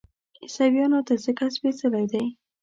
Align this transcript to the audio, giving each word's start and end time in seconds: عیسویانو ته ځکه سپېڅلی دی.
عیسویانو 0.43 0.99
ته 1.07 1.13
ځکه 1.25 1.43
سپېڅلی 1.55 2.05
دی. 2.11 2.23